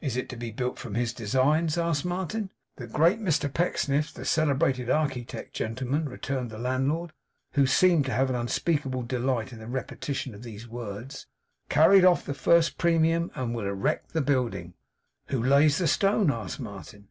'Is 0.00 0.16
it 0.16 0.28
to 0.28 0.36
be 0.36 0.52
built 0.52 0.78
from 0.78 0.94
his 0.94 1.12
designs?' 1.12 1.76
asked 1.76 2.04
Martin. 2.04 2.52
'The 2.76 2.86
great 2.86 3.18
Mr 3.20 3.52
Pecksniff, 3.52 4.14
the 4.14 4.24
celebrated 4.24 4.88
architect, 4.88 5.52
gentlemen,' 5.52 6.08
returned 6.08 6.48
the 6.50 6.60
landlord, 6.60 7.12
who 7.54 7.66
seemed 7.66 8.04
to 8.04 8.12
have 8.12 8.30
an 8.30 8.36
unspeakable 8.36 9.02
delight 9.02 9.52
in 9.52 9.58
the 9.58 9.66
repetition 9.66 10.32
of 10.32 10.44
these 10.44 10.68
words, 10.68 11.26
'carried 11.68 12.04
off 12.04 12.24
the 12.24 12.34
First 12.34 12.78
Premium, 12.78 13.32
and 13.34 13.52
will 13.52 13.66
erect 13.66 14.12
the 14.12 14.22
building.' 14.22 14.74
'Who 15.30 15.42
lays 15.42 15.78
the 15.78 15.88
stone?' 15.88 16.30
asked 16.30 16.60
Martin. 16.60 17.08